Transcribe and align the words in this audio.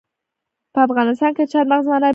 په 0.73 0.79
افغانستان 0.87 1.31
کې 1.35 1.43
د 1.45 1.49
چار 1.53 1.65
مغز 1.71 1.85
منابع 1.89 1.99
شته. 1.99 2.09